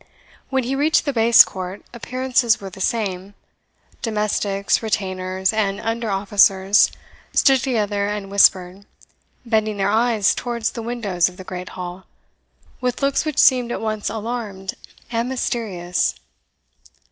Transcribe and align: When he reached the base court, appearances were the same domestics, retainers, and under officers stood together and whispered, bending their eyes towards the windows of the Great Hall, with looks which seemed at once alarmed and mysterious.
When 0.49 0.63
he 0.63 0.73
reached 0.75 1.05
the 1.05 1.13
base 1.13 1.45
court, 1.45 1.83
appearances 1.93 2.59
were 2.59 2.71
the 2.71 2.81
same 2.81 3.35
domestics, 4.01 4.81
retainers, 4.81 5.53
and 5.53 5.79
under 5.79 6.09
officers 6.09 6.89
stood 7.35 7.59
together 7.61 8.07
and 8.07 8.31
whispered, 8.31 8.87
bending 9.45 9.77
their 9.77 9.91
eyes 9.91 10.33
towards 10.33 10.71
the 10.71 10.81
windows 10.81 11.29
of 11.29 11.37
the 11.37 11.43
Great 11.43 11.69
Hall, 11.77 12.05
with 12.79 13.03
looks 13.03 13.25
which 13.25 13.37
seemed 13.37 13.71
at 13.71 13.79
once 13.79 14.09
alarmed 14.09 14.73
and 15.11 15.29
mysterious. 15.29 16.15